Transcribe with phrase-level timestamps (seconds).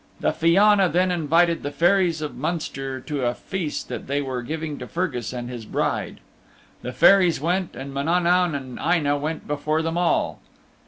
[0.19, 4.79] The Fianna then invited the Fairies of Munster to a feast that they were giving
[4.79, 6.21] to Fergus and his bride.
[6.81, 10.39] The Fairies went, and Mananaun and Aine' went before them all.